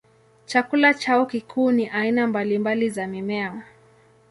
[0.45, 3.63] Chakula chao kikuu ni aina mbalimbali za mimea.